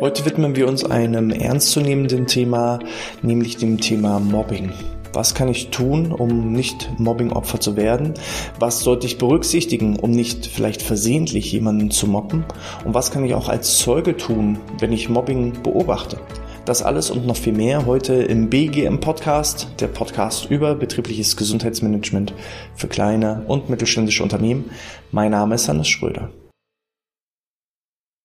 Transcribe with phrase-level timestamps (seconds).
[0.00, 2.78] Heute widmen wir uns einem ernstzunehmenden Thema,
[3.20, 4.72] nämlich dem Thema Mobbing.
[5.12, 8.14] Was kann ich tun, um nicht Mobbing-Opfer zu werden?
[8.58, 12.46] Was sollte ich berücksichtigen, um nicht vielleicht versehentlich jemanden zu mobben?
[12.86, 16.18] Und was kann ich auch als Zeuge tun, wenn ich Mobbing beobachte?
[16.64, 22.32] Das alles und noch viel mehr heute im BGM Podcast, der Podcast über betriebliches Gesundheitsmanagement
[22.74, 24.70] für kleine und mittelständische Unternehmen.
[25.12, 26.30] Mein Name ist Hannes Schröder.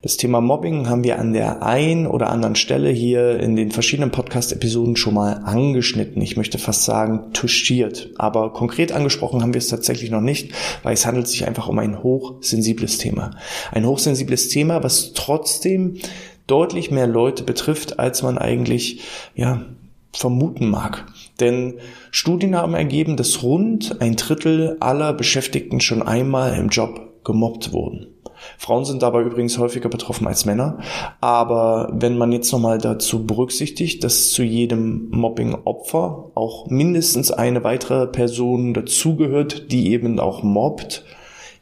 [0.05, 4.11] Das Thema Mobbing haben wir an der einen oder anderen Stelle hier in den verschiedenen
[4.11, 6.21] Podcast-Episoden schon mal angeschnitten.
[6.21, 8.11] Ich möchte fast sagen, touchiert.
[8.19, 11.79] Aber konkret angesprochen haben wir es tatsächlich noch nicht, weil es handelt sich einfach um
[11.79, 13.31] ein hochsensibles Thema.
[13.71, 15.97] Ein hochsensibles Thema, was trotzdem
[16.45, 19.01] deutlich mehr Leute betrifft, als man eigentlich,
[19.33, 19.65] ja,
[20.13, 21.07] vermuten mag.
[21.39, 21.79] Denn
[22.11, 28.14] Studien haben ergeben, dass rund ein Drittel aller Beschäftigten schon einmal im Job gemobbt wurden.
[28.57, 30.79] Frauen sind dabei übrigens häufiger betroffen als Männer.
[31.21, 38.07] Aber wenn man jetzt nochmal dazu berücksichtigt, dass zu jedem Mobbing-Opfer auch mindestens eine weitere
[38.07, 41.03] Person dazugehört, die eben auch mobbt,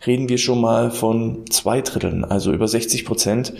[0.06, 3.54] reden wir schon mal von zwei Dritteln, also über 60 Prozent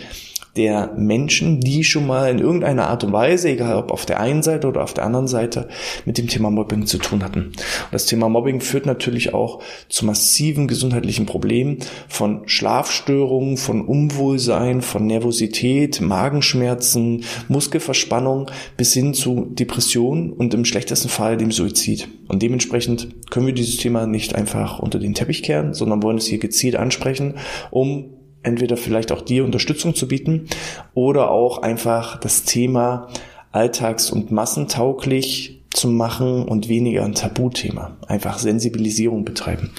[0.56, 4.42] der Menschen, die schon mal in irgendeiner Art und Weise, egal ob auf der einen
[4.42, 5.68] Seite oder auf der anderen Seite,
[6.04, 7.46] mit dem Thema Mobbing zu tun hatten.
[7.46, 14.80] Und das Thema Mobbing führt natürlich auch zu massiven gesundheitlichen Problemen von Schlafstörungen, von Unwohlsein,
[14.80, 22.08] von Nervosität, Magenschmerzen, Muskelverspannung bis hin zu Depressionen und im schlechtesten Fall dem Suizid.
[22.28, 26.26] Und dementsprechend können wir dieses Thema nicht einfach unter den Teppich kehren, sondern wollen es
[26.26, 27.34] hier gezielt ansprechen,
[27.70, 28.10] um
[28.44, 30.48] entweder vielleicht auch dir Unterstützung zu bieten
[30.94, 33.08] oder auch einfach das Thema
[33.52, 37.96] alltags- und massentauglich zu machen und weniger ein Tabuthema.
[38.06, 39.70] Einfach Sensibilisierung betreiben.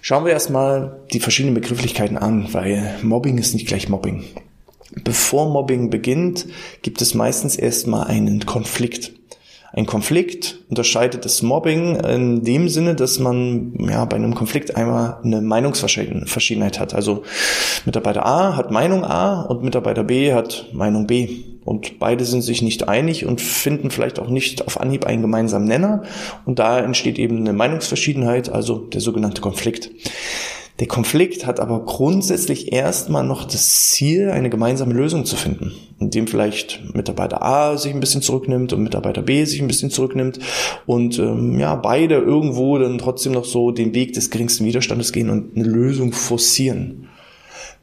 [0.00, 4.24] Schauen wir erstmal die verschiedenen Begrifflichkeiten an, weil Mobbing ist nicht gleich Mobbing.
[5.02, 6.46] Bevor Mobbing beginnt,
[6.82, 9.12] gibt es meistens erstmal einen Konflikt.
[9.76, 15.18] Ein Konflikt unterscheidet das Mobbing in dem Sinne, dass man ja bei einem Konflikt einmal
[15.24, 16.94] eine Meinungsverschiedenheit hat.
[16.94, 17.24] Also
[17.84, 21.28] Mitarbeiter A hat Meinung A und Mitarbeiter B hat Meinung B.
[21.64, 25.66] Und beide sind sich nicht einig und finden vielleicht auch nicht auf Anhieb einen gemeinsamen
[25.66, 26.02] Nenner.
[26.44, 29.90] Und da entsteht eben eine Meinungsverschiedenheit, also der sogenannte Konflikt.
[30.80, 36.26] Der Konflikt hat aber grundsätzlich erstmal noch das Ziel, eine gemeinsame Lösung zu finden, indem
[36.26, 40.40] vielleicht Mitarbeiter A sich ein bisschen zurücknimmt und Mitarbeiter B sich ein bisschen zurücknimmt
[40.84, 45.30] und ähm, ja beide irgendwo dann trotzdem noch so den Weg des geringsten Widerstandes gehen
[45.30, 47.08] und eine Lösung forcieren.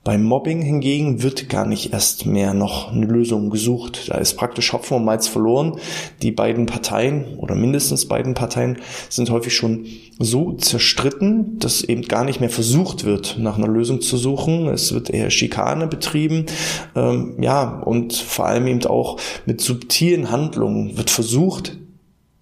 [0.03, 4.09] Beim Mobbing hingegen wird gar nicht erst mehr noch eine Lösung gesucht.
[4.09, 5.77] Da ist praktisch Hopfen und Malz verloren.
[6.23, 8.79] Die beiden Parteien oder mindestens beiden Parteien
[9.09, 9.85] sind häufig schon
[10.17, 14.67] so zerstritten, dass eben gar nicht mehr versucht wird, nach einer Lösung zu suchen.
[14.69, 16.47] Es wird eher Schikane betrieben.
[16.95, 21.77] Ähm, ja, und vor allem eben auch mit subtilen Handlungen wird versucht,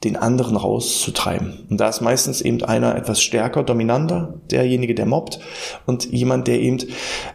[0.03, 1.65] den anderen rauszutreiben.
[1.69, 5.39] Und da ist meistens eben einer etwas stärker, dominanter, derjenige, der mobbt,
[5.85, 6.79] und jemand, der eben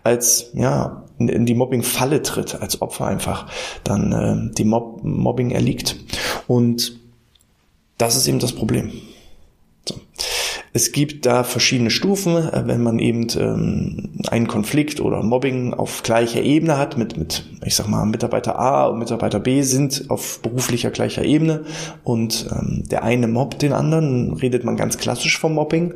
[0.02, 3.47] als, ja, in die Mobbing-Falle tritt, als Opfer einfach,
[3.84, 5.97] dann äh, dem Mob Mobbing erliegt.
[6.47, 6.98] Und
[7.98, 8.92] das ist eben das Problem.
[10.76, 16.02] Es gibt da verschiedene Stufen, äh, wenn man eben ähm, einen Konflikt oder Mobbing auf
[16.02, 20.40] gleicher Ebene hat, mit, mit, ich sag mal, Mitarbeiter A und Mitarbeiter B sind auf
[20.42, 21.62] beruflicher gleicher Ebene
[22.02, 25.94] und ähm, der eine mobbt den anderen, redet man ganz klassisch vom Mobbing.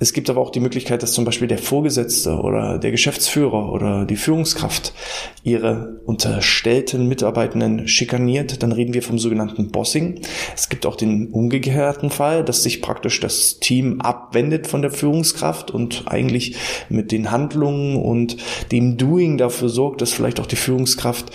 [0.00, 4.06] Es gibt aber auch die Möglichkeit, dass zum Beispiel der Vorgesetzte oder der Geschäftsführer oder
[4.06, 4.94] die Führungskraft
[5.42, 10.22] ihre unterstellten Mitarbeitenden schikaniert, dann reden wir vom sogenannten Bossing.
[10.56, 14.90] Es gibt auch den umgekehrten Fall, dass sich praktisch das Team ab abwendet von der
[14.90, 16.56] Führungskraft und eigentlich
[16.88, 18.36] mit den Handlungen und
[18.72, 21.30] dem Doing dafür sorgt, dass vielleicht auch die Führungskraft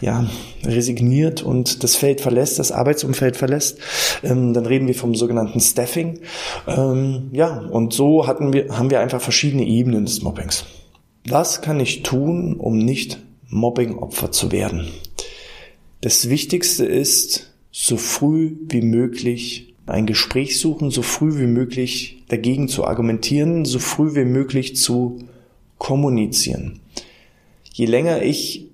[0.00, 0.26] ja
[0.64, 3.78] resigniert und das Feld verlässt, das Arbeitsumfeld verlässt.
[4.22, 6.20] Ähm, dann reden wir vom sogenannten Staffing.
[6.66, 10.64] Ähm, ja, und so hatten wir, haben wir einfach verschiedene Ebenen des Mobbings.
[11.26, 13.18] Was kann ich tun, um nicht
[13.48, 14.88] Mobbing-Opfer zu werden?
[16.00, 22.68] Das Wichtigste ist, so früh wie möglich ein Gespräch suchen, so früh wie möglich dagegen
[22.68, 25.18] zu argumentieren, so früh wie möglich zu
[25.78, 26.80] kommunizieren.
[27.72, 28.68] Je länger ich,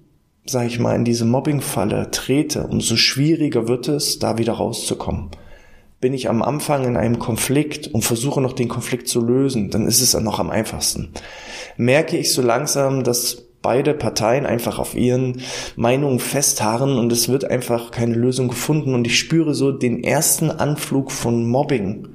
[0.47, 5.31] sage ich mal, in diese Mobbing-Falle trete, umso schwieriger wird es, da wieder rauszukommen.
[6.01, 9.87] Bin ich am Anfang in einem Konflikt und versuche noch den Konflikt zu lösen, dann
[9.87, 11.13] ist es noch am einfachsten.
[11.77, 15.43] Merke ich so langsam, dass beide Parteien einfach auf ihren
[15.77, 20.51] Meinungen festharren und es wird einfach keine Lösung gefunden und ich spüre so den ersten
[20.51, 22.09] Anflug von Mobbing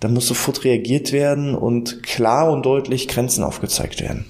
[0.00, 4.26] dann muss sofort reagiert werden und klar und deutlich Grenzen aufgezeigt werden.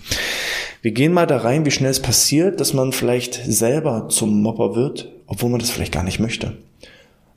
[0.82, 4.76] Wir gehen mal da rein, wie schnell es passiert, dass man vielleicht selber zum Mobber
[4.76, 6.56] wird, obwohl man das vielleicht gar nicht möchte.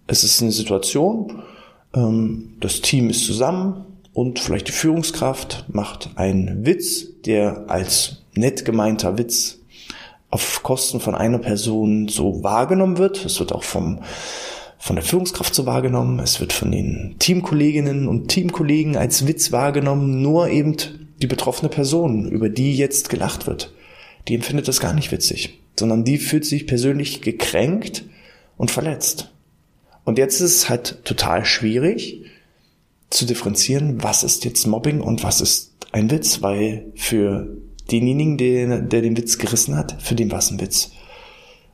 [0.06, 1.42] Es ist eine Situation,
[1.96, 8.65] ähm, das Team ist zusammen und vielleicht die Führungskraft macht einen Witz, der als nett
[8.65, 9.59] gemeinter Witz
[10.30, 13.25] auf Kosten von einer Person so wahrgenommen wird.
[13.25, 14.00] Es wird auch vom
[14.81, 20.21] von der Führungskraft so wahrgenommen, es wird von den Teamkolleginnen und Teamkollegen als Witz wahrgenommen,
[20.21, 20.77] nur eben
[21.21, 23.74] die betroffene Person, über die jetzt gelacht wird,
[24.30, 28.06] die empfindet das gar nicht witzig, sondern die fühlt sich persönlich gekränkt
[28.56, 29.31] und verletzt.
[30.06, 32.24] Und jetzt ist es halt total schwierig
[33.09, 37.47] zu differenzieren, was ist jetzt Mobbing und was ist ein Witz, weil für
[37.91, 40.91] denjenigen, der, der den Witz gerissen hat, für den war es ein Witz.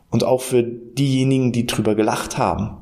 [0.09, 2.77] Und auch für diejenigen, die drüber gelacht haben,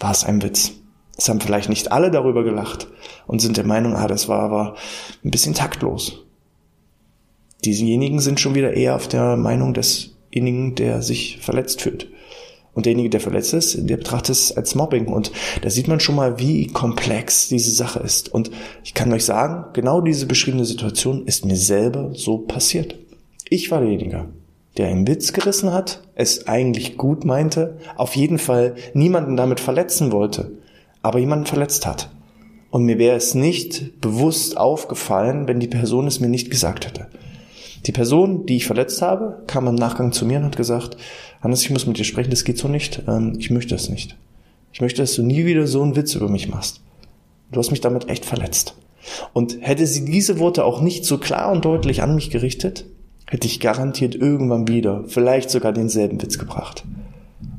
[0.00, 0.72] war es ein Witz.
[1.16, 2.88] Es haben vielleicht nicht alle darüber gelacht
[3.26, 4.76] und sind der Meinung, ah, das war aber
[5.24, 6.24] ein bisschen taktlos.
[7.64, 12.08] Diesejenigen sind schon wieder eher auf der Meinung desjenigen, der sich verletzt fühlt.
[12.76, 15.06] Und derjenige, der verletzt ist, der betrachtet es als Mobbing.
[15.06, 15.32] Und
[15.62, 18.32] da sieht man schon mal, wie komplex diese Sache ist.
[18.32, 18.50] Und
[18.84, 22.94] ich kann euch sagen, genau diese beschriebene Situation ist mir selber so passiert.
[23.48, 24.26] Ich war derjenige,
[24.76, 30.12] der einen Witz gerissen hat, es eigentlich gut meinte, auf jeden Fall niemanden damit verletzen
[30.12, 30.52] wollte,
[31.00, 32.10] aber jemanden verletzt hat.
[32.70, 37.06] Und mir wäre es nicht bewusst aufgefallen, wenn die Person es mir nicht gesagt hätte.
[37.86, 40.96] Die Person, die ich verletzt habe, kam im Nachgang zu mir und hat gesagt,
[41.40, 44.16] Hannes, ich muss mit dir sprechen, das geht so nicht, ähm, ich möchte es nicht.
[44.72, 46.80] Ich möchte, dass du nie wieder so einen Witz über mich machst.
[47.52, 48.74] Du hast mich damit echt verletzt.
[49.32, 52.86] Und hätte sie diese Worte auch nicht so klar und deutlich an mich gerichtet,
[53.28, 56.84] hätte ich garantiert irgendwann wieder, vielleicht sogar denselben Witz gebracht.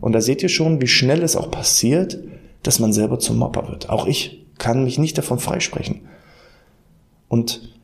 [0.01, 2.19] Und da seht ihr schon, wie schnell es auch passiert,
[2.63, 3.89] dass man selber zum Mopper wird.
[3.89, 6.01] Auch ich kann mich nicht davon freisprechen.
[7.29, 7.76] Und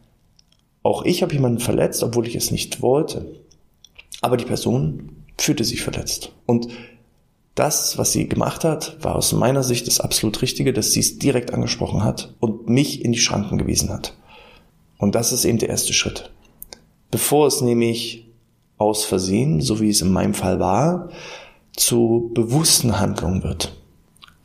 [0.83, 3.39] auch ich habe jemanden verletzt, obwohl ich es nicht wollte.
[4.21, 6.31] Aber die Person fühlte sich verletzt.
[6.45, 6.67] Und
[7.55, 11.19] das, was sie gemacht hat, war aus meiner Sicht das absolut Richtige, dass sie es
[11.19, 14.15] direkt angesprochen hat und mich in die Schranken gewiesen hat.
[14.97, 16.31] Und das ist eben der erste Schritt.
[17.11, 18.31] Bevor es nämlich
[18.77, 21.09] aus Versehen, so wie es in meinem Fall war,
[21.75, 23.75] zu bewussten Handlungen wird.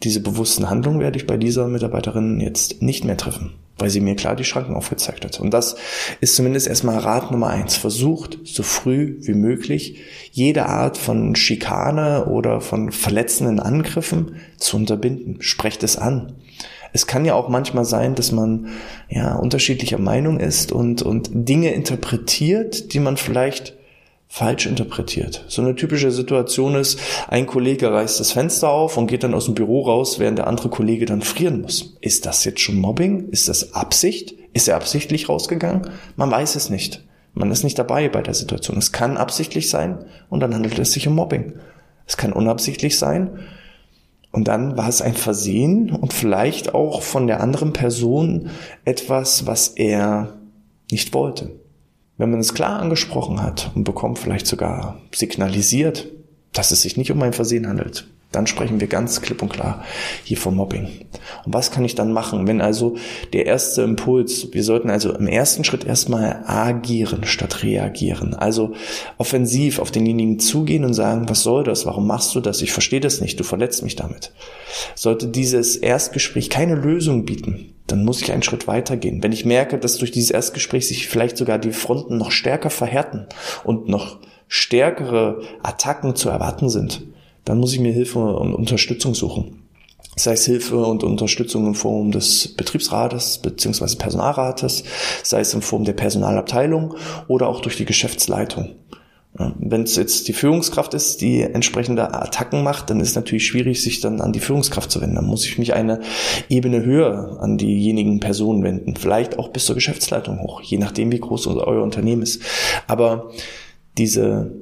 [0.03, 4.17] Diese bewussten Handlungen werde ich bei dieser Mitarbeiterin jetzt nicht mehr treffen, weil sie mir
[4.17, 5.41] klar die Schranken aufgezeigt hat.
[5.41, 5.77] Und das
[6.21, 7.77] ist zumindest erstmal Rat Nummer eins.
[7.77, 10.01] Versucht so früh wie möglich
[10.33, 15.41] jede Art von Schikane oder von verletzenden Angriffen zu unterbinden.
[15.41, 16.35] Sprecht es an.
[16.93, 18.69] Es kann ja auch manchmal sein, dass man
[19.09, 23.78] ja unterschiedlicher Meinung ist und, und Dinge interpretiert, die man vielleicht
[24.29, 25.45] falsch interpretiert.
[25.49, 29.47] So eine typische Situation ist, ein Kollege reißt das Fenster auf und geht dann aus
[29.47, 31.97] dem Büro raus, während der andere Kollege dann frieren muss.
[32.03, 33.31] Ist das jetzt schon Mobbing?
[33.31, 34.35] Ist das Absicht?
[34.53, 35.91] Ist er absichtlich rausgegangen?
[36.17, 37.05] Man weiß es nicht.
[37.33, 38.79] Man ist nicht dabei bei der Situation.
[38.79, 41.55] Es kann absichtlich sein und dann handelt es sich um Mobbing.
[42.07, 43.39] Es kann unabsichtlich sein
[44.31, 48.51] und dann war es ein Versehen und vielleicht auch von der anderen Person
[48.85, 50.35] etwas, was er
[50.91, 51.51] nicht wollte.
[52.19, 56.09] Wenn man es klar angesprochen hat und bekommt vielleicht sogar signalisiert,
[56.53, 59.85] dass es sich nicht um ein Versehen handelt, dann sprechen wir ganz klipp und klar
[60.23, 60.85] hier vom Mobbing.
[61.47, 62.97] Und was kann ich dann machen, wenn also
[63.33, 68.35] der erste Impuls, wir sollten also im ersten Schritt erstmal agieren statt reagieren.
[68.35, 68.75] Also
[69.17, 71.87] offensiv auf denjenigen zugehen und sagen, was soll das?
[71.87, 72.61] Warum machst du das?
[72.61, 73.41] Ich verstehe das nicht.
[73.41, 74.33] Du verletzt mich damit.
[74.95, 79.23] Sollte dieses Erstgespräch keine Lösung bieten, dann muss ich einen Schritt weitergehen.
[79.23, 83.27] Wenn ich merke, dass durch dieses Erstgespräch sich vielleicht sogar die Fronten noch stärker verhärten
[83.65, 84.19] und noch
[84.49, 87.03] stärkere Attacken zu erwarten sind,
[87.49, 89.63] dann muss ich mir Hilfe und Unterstützung suchen.
[90.17, 93.97] Sei es Hilfe und Unterstützung in Form des Betriebsrates bzw.
[93.97, 94.85] Personalrates,
[95.23, 96.95] sei es in Form der Personalabteilung
[97.27, 98.75] oder auch durch die Geschäftsleitung.
[99.33, 104.01] Wenn es jetzt die Führungskraft ist, die entsprechende Attacken macht, dann ist natürlich schwierig, sich
[104.01, 105.15] dann an die Führungskraft zu wenden.
[105.15, 106.01] Dann muss ich mich eine
[106.49, 108.97] Ebene höher an diejenigen Personen wenden.
[108.97, 112.43] Vielleicht auch bis zur Geschäftsleitung hoch, je nachdem, wie groß euer Unternehmen ist.
[112.89, 113.31] Aber
[113.97, 114.53] diese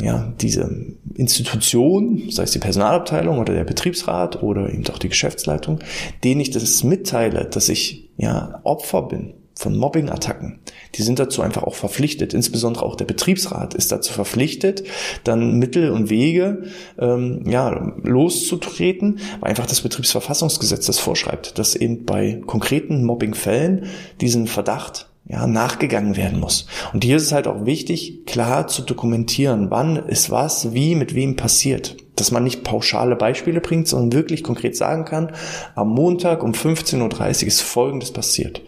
[0.00, 5.78] ja, diese Institution, sei es die Personalabteilung oder der Betriebsrat oder eben auch die Geschäftsleitung,
[6.24, 10.58] denen ich das mitteile, dass ich ja Opfer bin von Mobbing-Attacken.
[10.96, 12.34] Die sind dazu einfach auch verpflichtet.
[12.34, 14.82] Insbesondere auch der Betriebsrat ist dazu verpflichtet,
[15.22, 16.64] dann Mittel und Wege
[16.98, 23.86] ähm, ja, loszutreten, weil einfach das Betriebsverfassungsgesetz das vorschreibt, dass eben bei konkreten Mobbing-Fällen
[24.20, 26.66] diesen Verdacht ja, nachgegangen werden muss.
[26.92, 31.14] Und hier ist es halt auch wichtig, klar zu dokumentieren, wann ist was, wie, mit
[31.14, 31.96] wem passiert.
[32.16, 35.32] dass man nicht pauschale Beispiele bringt, sondern wirklich konkret sagen kann,
[35.74, 38.62] am Montag um 15.30 Uhr ist Folgendes passiert.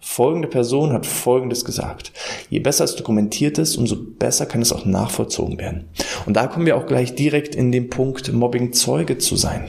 [0.00, 2.12] Folgende Person hat Folgendes gesagt.
[2.48, 5.88] Je besser es dokumentiert ist, umso besser kann es auch nachvollzogen werden.
[6.24, 9.66] Und da kommen wir auch gleich direkt in den Punkt, Mobbing Zeuge zu sein.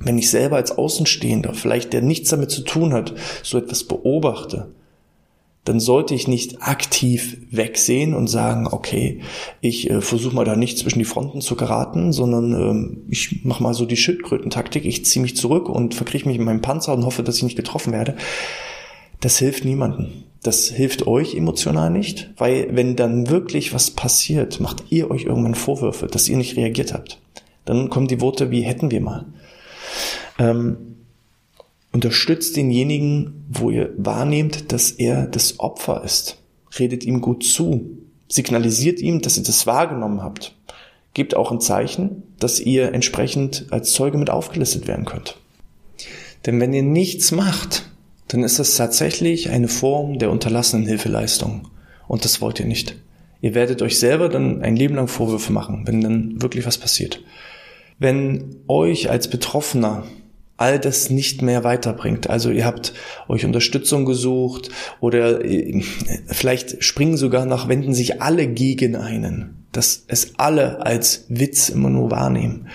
[0.00, 4.66] Wenn ich selber als Außenstehender, vielleicht der nichts damit zu tun hat, so etwas beobachte,
[5.64, 9.20] dann sollte ich nicht aktiv wegsehen und sagen, okay,
[9.60, 13.62] ich äh, versuche mal da nicht zwischen die Fronten zu geraten, sondern ähm, ich mache
[13.62, 17.06] mal so die Schildkrötentaktik, ich ziehe mich zurück und verkrieche mich in meinem Panzer und
[17.06, 18.16] hoffe, dass ich nicht getroffen werde.
[19.20, 20.08] Das hilft niemandem.
[20.42, 25.54] Das hilft euch emotional nicht, weil wenn dann wirklich was passiert, macht ihr euch irgendwann
[25.54, 27.18] Vorwürfe, dass ihr nicht reagiert habt.
[27.64, 29.24] Dann kommen die Worte wie hätten wir mal.
[30.38, 30.96] Ähm,
[31.94, 36.42] Unterstützt denjenigen, wo ihr wahrnehmt, dass er das Opfer ist.
[36.76, 37.98] Redet ihm gut zu.
[38.26, 40.56] Signalisiert ihm, dass ihr das wahrgenommen habt.
[41.14, 45.36] Gebt auch ein Zeichen, dass ihr entsprechend als Zeuge mit aufgelistet werden könnt.
[46.46, 47.88] Denn wenn ihr nichts macht,
[48.26, 51.68] dann ist das tatsächlich eine Form der unterlassenen Hilfeleistung.
[52.08, 52.96] Und das wollt ihr nicht.
[53.40, 57.22] Ihr werdet euch selber dann ein Leben lang Vorwürfe machen, wenn dann wirklich was passiert.
[58.00, 60.02] Wenn euch als Betroffener
[60.56, 62.30] all das nicht mehr weiterbringt.
[62.30, 62.92] Also ihr habt
[63.28, 64.70] euch Unterstützung gesucht
[65.00, 65.82] oder äh,
[66.26, 71.90] vielleicht springen sogar nach, wenden sich alle gegen einen, dass es alle als Witz immer
[71.90, 72.68] nur wahrnehmen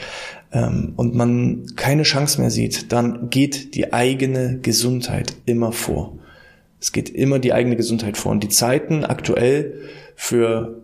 [0.51, 6.17] ähm, und man keine Chance mehr sieht, dann geht die eigene Gesundheit immer vor.
[6.81, 8.31] Es geht immer die eigene Gesundheit vor.
[8.31, 9.81] Und die Zeiten aktuell
[10.15, 10.81] für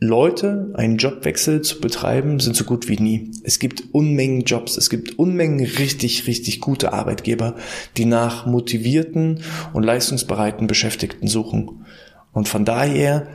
[0.00, 3.32] Leute, einen Jobwechsel zu betreiben, sind so gut wie nie.
[3.42, 7.56] Es gibt Unmengen Jobs, es gibt Unmengen richtig, richtig gute Arbeitgeber,
[7.96, 11.84] die nach motivierten und leistungsbereiten Beschäftigten suchen.
[12.32, 13.26] Und von daher,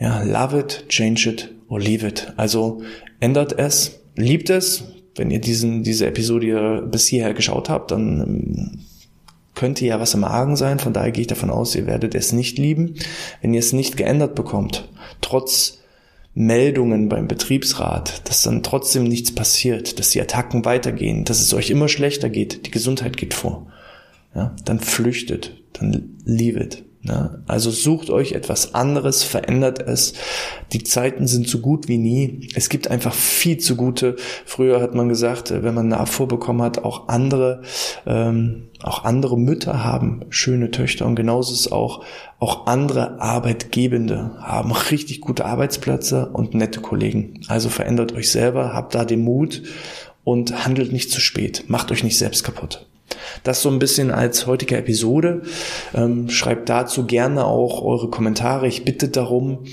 [0.00, 2.32] ja, love it, change it or leave it.
[2.36, 2.82] Also
[3.20, 4.84] ändert es, liebt es.
[5.14, 8.80] Wenn ihr diesen, diese Episode bis hierher geschaut habt, dann ähm,
[9.54, 10.80] könnte ja was im Argen sein.
[10.80, 12.94] Von daher gehe ich davon aus, ihr werdet es nicht lieben.
[13.42, 14.88] Wenn ihr es nicht geändert bekommt,
[15.20, 15.79] trotz
[16.34, 21.70] Meldungen beim Betriebsrat, dass dann trotzdem nichts passiert, dass die Attacken weitergehen, dass es euch
[21.70, 23.66] immer schlechter geht, die Gesundheit geht vor,
[24.34, 26.84] ja, dann flüchtet, dann leave it.
[27.02, 30.12] Ja, also sucht euch etwas anderes, verändert es.
[30.72, 32.50] Die Zeiten sind so gut wie nie.
[32.54, 34.16] Es gibt einfach viel zu gute.
[34.44, 37.62] Früher hat man gesagt, wenn man eine Abfuhr bekommen hat, auch andere,
[38.06, 42.04] ähm, auch andere Mütter haben schöne Töchter und genauso ist auch,
[42.38, 47.40] auch andere Arbeitgebende haben richtig gute Arbeitsplätze und nette Kollegen.
[47.48, 49.62] Also verändert euch selber, habt da den Mut
[50.22, 51.64] und handelt nicht zu spät.
[51.68, 52.89] Macht euch nicht selbst kaputt.
[53.42, 55.42] Das so ein bisschen als heutige Episode.
[55.94, 58.68] Ähm, schreibt dazu gerne auch eure Kommentare.
[58.68, 59.64] Ich bitte darum,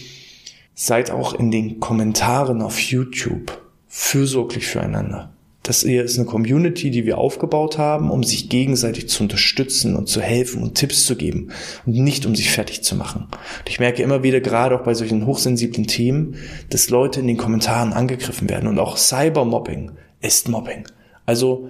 [0.74, 5.32] seid auch in den Kommentaren auf YouTube fürsorglich füreinander.
[5.68, 10.08] Das hier ist eine Community, die wir aufgebaut haben, um sich gegenseitig zu unterstützen und
[10.08, 11.50] zu helfen und Tipps zu geben
[11.86, 13.24] und nicht um sich fertig zu machen.
[13.24, 16.36] Und ich merke immer wieder, gerade auch bei solchen hochsensiblen Themen,
[16.70, 19.92] dass Leute in den Kommentaren angegriffen werden und auch Cybermobbing
[20.22, 20.88] ist Mobbing.
[21.26, 21.68] Also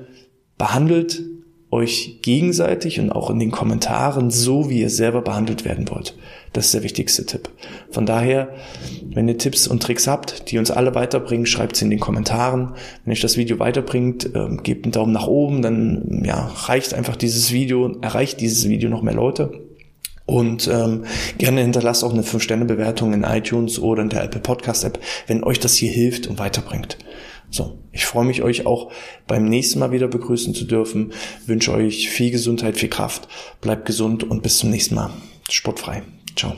[0.60, 1.24] behandelt
[1.78, 6.16] euch gegenseitig und auch in den Kommentaren so, wie ihr selber behandelt werden wollt.
[6.54, 7.50] Das ist der wichtigste Tipp.
[7.92, 8.50] Von daher,
[9.14, 12.74] wenn ihr Tipps und Tricks habt, die uns alle weiterbringen, schreibt sie in den Kommentaren.
[13.04, 17.16] Wenn euch das Video weiterbringt, ähm, gebt einen Daumen nach oben, dann ja, reicht einfach
[17.16, 19.52] dieses Video, erreicht dieses Video noch mehr Leute.
[20.26, 21.06] Und ähm,
[21.38, 25.60] gerne hinterlasst auch eine 5-Sterne-Bewertung in iTunes oder in der Apple Podcast App, wenn euch
[25.60, 26.98] das hier hilft und weiterbringt.
[27.50, 28.92] So, ich freue mich, euch auch
[29.26, 31.14] beim nächsten Mal wieder begrüßen zu dürfen.
[31.46, 33.28] Wünsche euch viel Gesundheit, viel Kraft,
[33.62, 35.12] bleibt gesund und bis zum nächsten Mal.
[35.50, 36.04] Sportfrei.
[36.36, 36.54] Ciao.